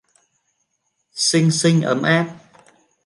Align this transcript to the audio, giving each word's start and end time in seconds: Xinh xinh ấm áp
Xinh 1.25 1.51
xinh 1.59 1.81
ấm 1.81 2.01
áp 2.03 2.25